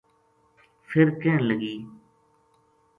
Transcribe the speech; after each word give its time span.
فر 0.87 1.07
کہن 1.21 1.39
لگی 1.47 1.75